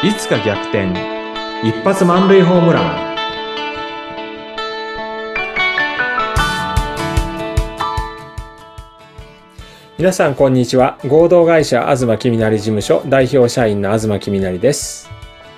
[0.00, 0.92] いつか逆転。
[1.64, 3.16] 一発満塁ホームラン。
[9.98, 11.00] 皆さんこんにちは。
[11.04, 15.10] 合同会社東きみなり事務所代表社員の東きみなりです。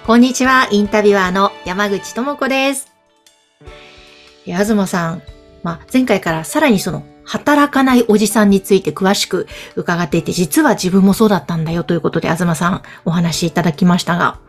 [0.07, 2.91] こんにちは、インタビュアーの山口智子です。
[4.47, 5.23] え東さん、
[5.63, 14.41] まあ、前回からさらにその、働かないおじさんについて詳しく伺っていて、実は自分もそうだったんだよということで、東さんお話しいただきましたが、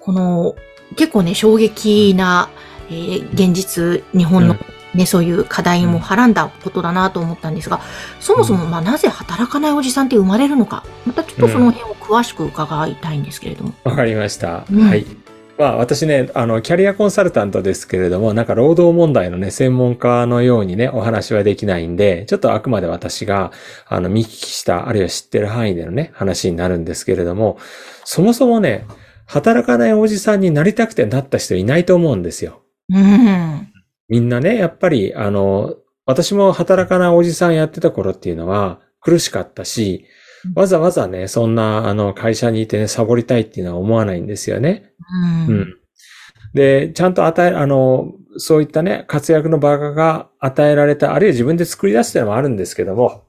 [0.00, 0.54] この、
[0.96, 2.48] 結構ね、衝撃な、
[2.88, 4.56] えー現実、日本の
[4.94, 7.82] ね、そういう課題もはらんだことだなと思ったんですが、
[8.20, 13.74] そもそも、まあ、なぜ働かないおじさんって生まれるのか、またちょっとその辺を詳しく伺いたいんですけれども。
[13.84, 14.88] わかりました、うん。
[14.88, 15.04] はい
[15.62, 23.52] まあ私ね、あの、キャリアコンサルタントですけれども、なんか労働問題のね、専門家のようにね、お話はできないんで、ちょっとあくまで私が、
[23.86, 27.58] あの、見聞きした、あるいは知ってる範囲でのね、話になるんですけれども、
[28.04, 28.86] そもそもね、
[29.26, 32.62] 働かないおじさんになりたくてなった人いないと思うんですよ。
[32.92, 33.68] うん。
[34.08, 35.76] みんなね、やっぱり、あの、
[36.06, 40.06] 私も働かないおじさんやってた頃っていうのは苦しかったしうん、
[40.54, 44.92] わざわざね、そんな、あの、会社にいてね、サボりたいっていうのは思わないんですよね。
[45.48, 45.54] うん。
[45.56, 45.76] うん。
[46.54, 53.24] で、ちゃんと与え、あの、そういったね、活躍の場が与えられた、あるいは自分で作り出すっていうのもあるんですけども、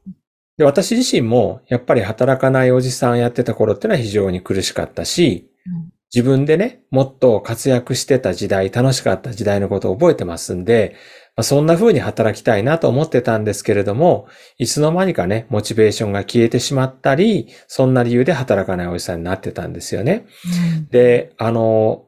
[0.58, 5.50] で、私自身も、やっぱり働かないおじさんやってた頃っていうのは非常に苦しかったし、
[6.14, 20.28] 自分でね、もっと活躍してた時代、楽しかった時代のことを覚えてますんで、まあ、そんな風に働きたいなと思ってたんですけれども、いつの間にかね、モチベーションが消えてしまったり、そんな理由で働かないおじさんになってたんですよね。
[20.92, 22.06] で、あの、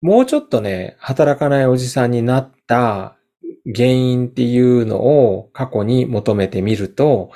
[0.00, 3.16] もうちょっとね、働かないおじさんになった
[3.74, 7.30] 原因っていうのを過去に求めてみると、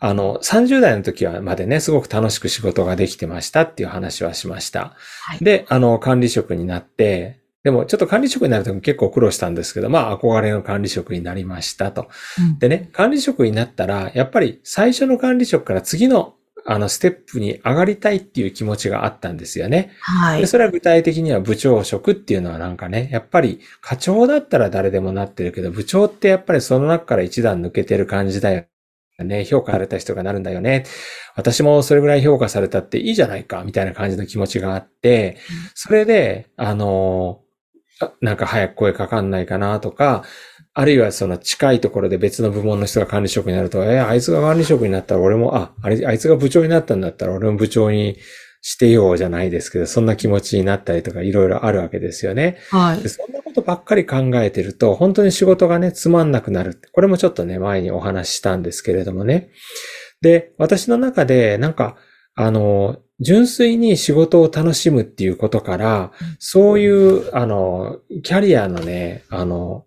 [0.00, 4.96] あの、30代の時はまでね、すごく楽しく仕事ができてましたっていう話はしました。
[5.22, 12.08] はいで、あの、管理職になって、でもちょっと管理職になるとき結構苦労したんですけど、まあ憧れの管理職になりましたと。
[12.38, 19.82] うんでね、管理職になったら、やっぱり最初の管理職から次のあのステップに上がりたいっていう気持ちがあったんですよね。
[19.82, 20.46] で、はい。
[20.46, 28.64] それは具体的には部長職っていうのはなんかね、やっぱり課長だったら誰でもなってるけど、部長ってやっぱりその中から一段抜けてる感じだよ
[29.18, 29.44] ね。
[29.44, 30.84] 評価された人がなるんだよね。
[31.36, 35.36] 私もそれぐらい評価されたっていいじゃないか、みたいな感じの気持ちがあって、
[35.74, 37.47] それで、あの、あ
[38.20, 40.24] なんか早く声かかんないかなとか、
[40.74, 48.16] あるいはその近いところで別の部門の人が管理職になると、えあいつが管理職になったら俺も、あ、あれ、あいつが部長になったんだったら俺も部長に
[48.60, 52.58] してようじゃないですけど、そんな気持ちになったりとかいろいろあるわけですよね。
[52.70, 53.08] はいで。
[53.08, 56.88] そんなことばっかり考えてると、本当に仕事がね、つまんなくなるって。
[56.88, 59.50] これもちょっとね、前にお話ししたんですけれどもね。
[60.20, 61.96] で、私の中で、なんか、
[62.40, 69.86] あの、純粋に仕事を楽しむっていうことから、そういう、あの、キャリアのね、あの、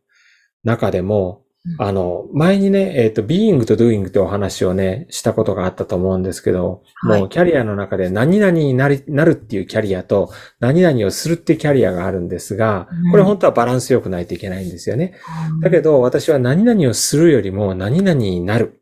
[0.65, 1.87] 中でも、うん。
[1.87, 7.19] あの、前にね、えっ、と、being と doing ってお話をね、したことがあったと思うんですけど、はい。
[7.21, 15.13] もうキャリアの中で何々になり、なるっていうキャリアと、何々をするってキャリアがあるんですがうん、これ本当はバランス良くないといけないんですよね。
[15.61, 18.65] だけど、私は何々をするよりも何々になる。
[18.65, 18.80] うん。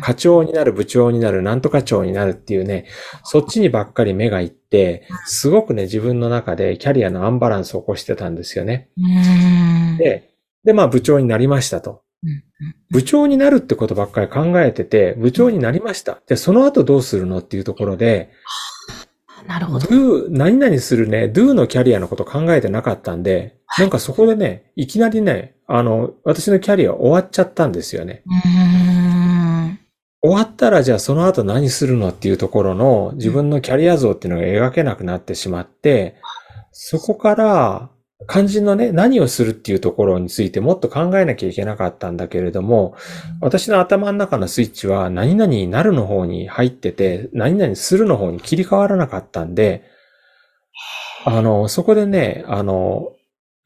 [0.00, 2.86] 課長になる、部長になる、なんとか長になるっていうね、
[3.24, 8.90] そっちにばっかり目がいって、すごくね、自分の中でキャリアのアンバランスを起こしてたんですよね。
[8.98, 9.96] うん。
[9.96, 10.30] で、
[10.64, 12.02] で、まあ部長になりましたと。
[12.22, 12.44] うん
[12.90, 16.20] 部長になるってことばっかり考えてて、部長になりました。
[16.26, 18.30] で、その後どうするのっていうところで、
[19.46, 19.86] なるほど。
[19.86, 28.22] do、何々するね、do のキャリアのこと考えてなかったんで、なんかそこでね、いきなりね、あの、私のキャリア終わっちゃったんですよね。
[28.26, 28.97] うん。
[30.20, 36.16] 終わったらじゃあその後何するのっていうところの自分のキャリア像っていうのが描けなくなってしまって、
[36.72, 37.90] そこから
[38.28, 42.96] 肝心のね、何をするっていうところについてもっと考えなきゃいけなかったんだけれども、
[43.40, 49.84] 私の頭の中のスイッチは何々になるの方に入ってて、何々するの方に切り替わらなかったんで、
[51.24, 53.12] あの、そこでね、あの、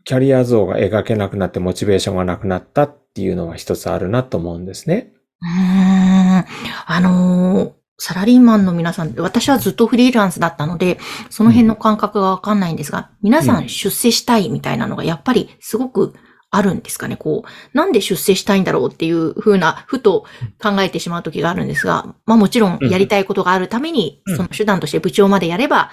[0.05, 5.13] キャリア像が描けなくなってモチベーションがなくなったっていうのは一つあるなと思うんですね。
[5.43, 6.47] うーん。
[6.87, 7.73] あのー
[8.05, 10.99] サラリーマンの皆さん、私はずっとフリーランスだったので、
[11.31, 16.13] その辺の感覚がわかんないんですが、皆さうんん出世したいみたいなのがやっぱりすごく
[16.51, 17.17] あるんですかね？
[17.17, 20.27] こう、なんで出世したいんだろうっていうふうな、ふと
[20.61, 24.37] 考えてしまう時があるんですが、まあもちろんやりたいことがあるために、うん。
[24.37, 25.93] その手段として部長までやれば、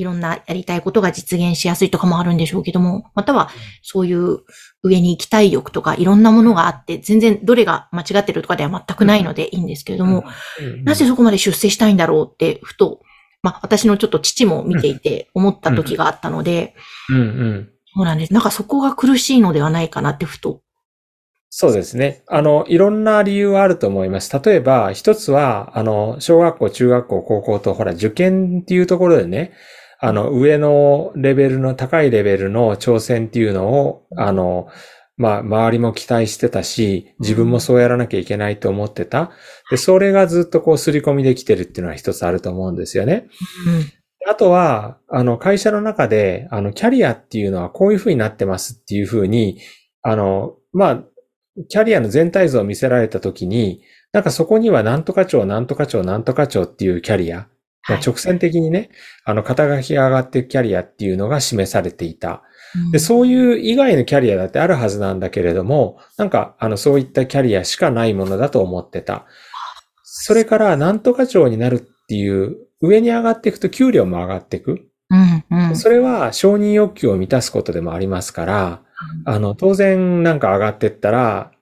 [0.00, 3.50] いろんなやりたいことが実現しやすいとかもあるんでしょうけども、または
[3.82, 4.38] そういう
[4.82, 10.24] 上に行きたい欲とかいろんなものがあって、全然どれが間違ってるとかでは全くないのでいいんですけれども、
[10.84, 13.02] なぜそこまで出世したいんだろうって、ふと
[13.42, 16.74] まあ私のちょっと父も見ていて思った時があったので、
[17.10, 17.70] うんうん。
[17.94, 18.32] そうなんです。
[18.32, 20.62] なんかそこが苦しいのではないかなってふと。
[21.52, 22.22] そうですね。
[22.28, 24.40] あの、いろんな理由はあると思います。
[24.44, 29.52] 例えば、一つは、あの、小学校、中学校、高校と、ほら、受験っていうところでね、
[30.02, 34.68] あの、上のレベルの、高いレベルの挑戦っていうのを、あの、
[35.16, 39.30] まあ、周りも期待してたし、自分もそうやらなきゃいけないと思ってた。
[39.70, 43.28] で、それがずっとこう、刷り込みできてるっていうのは一つあると思うんですよね。
[44.26, 49.60] あとは、あの、会社の中で、あの、キャリアっていうのはこういう風になってますっていう風に、
[50.02, 51.04] あの、まあ、
[51.68, 53.82] キャリアの全体像を見せられたときに、
[54.12, 57.48] なんかそこにはなんとか長、なんとか長、なんとか長っていうキャリア、
[57.82, 58.90] はい直線的にね、
[59.24, 62.42] あの、肩書きが上がっていくキャリアっていうのが示されていた。
[62.74, 69.26] うんで、そういう以外のキャリアだってあるはずなんだけれども、なんか、あの、そういったキャリアしかないものだと思ってた。
[70.04, 74.88] それから、なんとか長になるっていう、上に上がっていくと給料も上がっていく。
[75.10, 75.76] うんうん。
[75.76, 78.82] それは承認欲求を満たすことでもありますから、
[79.24, 81.52] あの、当然なんか上がってったら、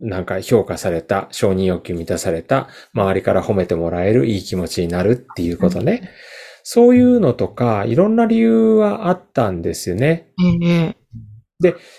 [0.00, 6.10] なんか評価された、承認欲求満たされた、周りから褒めてもらえるいい気持ちになるっていうことね。
[6.62, 10.28] そういうのとか、いろんな理由はあったんですよね。
[10.62, 11.00] ええ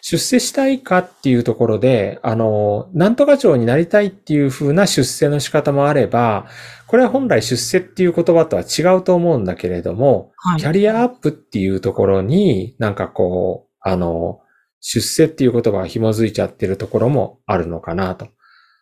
[0.01, 6.47] 出世したいかっていうところで、あの、なんとか長になりたいっていう風な出世の仕方もあれば、
[6.87, 10.59] これは本来出世っていう言葉とは違うと思うんだけれども、はい。
[10.59, 14.39] キャリアアップっていうところになんかこう、あの、
[14.81, 18.27] 出世っていう言葉が紐づいちゃってるところもあるのかなと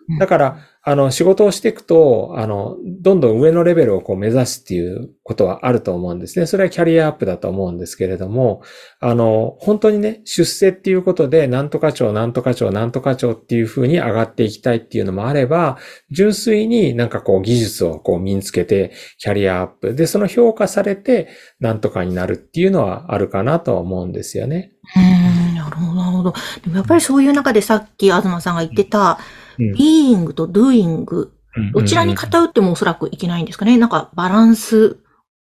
[0.09, 0.17] うん。
[0.17, 6.45] だから、あの、仕事をしていくと、あの、どんどん上のレベルをこう目指すっていうことはあると思うんですね。
[6.47, 8.63] それはキャリアアップだと思うんですけれども、
[8.99, 15.77] あの、本当にね、出世っていうことで、なんとか長、なんとか長、なんとか長っていう風に上がっていきたいっていうのもあれば、
[16.11, 19.93] 純粋になんかこう技術をこう身につけて、キャリアアップ。
[19.93, 21.27] で、その評価されて、
[21.59, 24.71] なんとかになるっていうのはあるかなとは思うんですよね。
[24.95, 26.33] うん、なるほど、なるほど。
[26.63, 29.15] でもやっぱりそういう中でさっき東さんが言ってた、うん
[29.59, 31.33] ビーイングとドゥーイング、
[31.73, 33.77] どちらに偏ってもおそらくいけないんですかね。
[33.77, 34.99] なんかバランス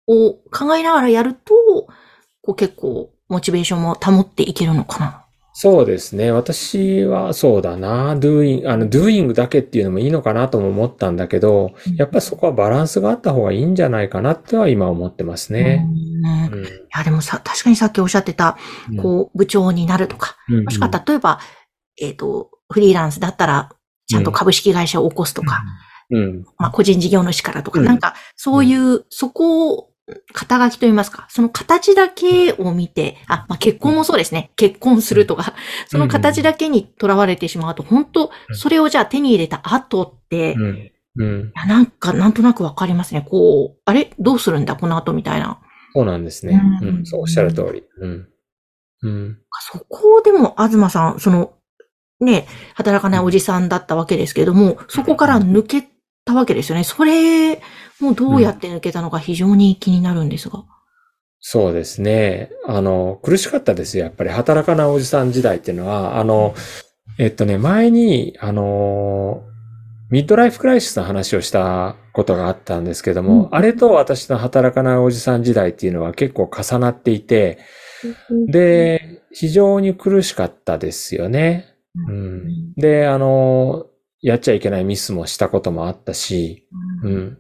[0.08, 1.54] を考えながらやると、
[2.42, 5.25] こう結構モチベーションも保っていけるのかな。
[5.58, 6.32] そうですね。
[6.32, 8.18] 私はそうだな。
[8.18, 15.88] doing、あの、doing だけっていうのもいいのかなとも思ったんだけど、やっぱりそこはバランスがあった方がいいんじゃないかなっては今思ってますね。
[15.90, 18.58] うんいうんや、でもさ、確かにさっきおっしゃってた、
[19.02, 21.40] こう、部長になるとか、うんもしくは例えば、
[22.02, 23.70] えっ、と、フリーランスだったら、
[24.08, 25.64] ちゃんと株式会社を起こすとか、
[26.10, 26.46] うん。
[26.58, 29.90] まあ、個人事業主からとか、うんなんか、そういう、そこを、
[30.34, 34.52] 肩書きといいますか、その形だけを見て、あ、まあ、結婚もそうですね。
[34.56, 35.56] 結婚するとか、
[35.88, 40.92] その形だけにとらわれてしまうと、本当うんそれをじゃあ手に入れた後って、いうん。
[41.18, 41.52] うん。
[41.56, 43.26] やなんか、なんとなくわかりますね。
[43.28, 44.12] こう、あれ？
[44.20, 45.60] どうするんだこの後みたいな。
[45.94, 46.62] そうなんですね。
[46.82, 47.06] ううんん。
[47.06, 47.84] そうおっしゃる通り。
[48.00, 48.28] うん。
[49.02, 49.38] うん。
[49.72, 51.54] そこでも、東さん、その、
[52.20, 55.88] ね、働かないおじさんだったわけですけれども、そこから抜け
[56.26, 56.84] たわけですよね。
[56.84, 57.62] それ
[58.00, 60.64] もどうやって抜けたのか非常に気になるんですが。
[61.40, 62.50] そうですね。
[62.66, 64.06] あの、苦しかったですよ。
[64.06, 66.56] やっぱり働かないおじさん時代っていうのは、あの、
[67.20, 69.44] えっとね、前に、あの、
[70.10, 77.60] ミッドライフクライシスの話をしたことがあったんですけども、うんあれと私の働かないおじさん時代っていうのは結構重なっていて、
[78.48, 81.76] で、非常に苦しかったですよね。
[82.08, 82.74] うん。
[82.74, 83.86] で、あの、
[84.26, 86.66] やっちゃいけないミスもしたこともあったし、
[87.04, 87.38] ううんん。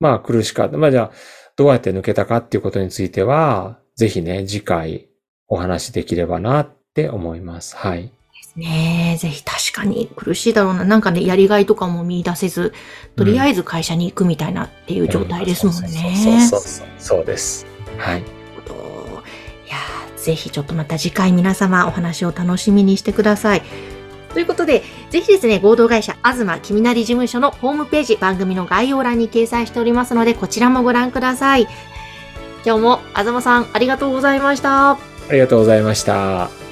[0.00, 0.78] まあ苦しかった。
[0.78, 1.10] まあじゃあ、
[1.54, 5.08] どうやって抜けたかっていうことについては、ぜひね、次回
[5.48, 7.76] お話しできればなって思います。
[7.76, 8.10] はい。
[8.56, 10.84] ねえ、ぜひ確かに苦しいだろうな。
[10.84, 12.72] なんかね、やりがいとかも見出せず、
[13.14, 15.88] とりあえず会社に行くみたいなっていう状態ですもんね。
[16.24, 16.86] そうそうそうそう。
[16.98, 17.66] そうです。
[17.98, 18.38] はい。
[20.28, 23.62] ぜひちょっとまた次回皆様お話を楽しみにしてください。
[24.38, 31.66] ということで、ぜひですね、合同会社、東きみなり事務所のホームページ、番組の概要欄に掲載しておりますので、こちらもご覧ください。
[32.64, 34.92] 今日も、東さん、ありがとうございました。
[34.92, 34.98] あ
[35.32, 36.67] りがとうございました。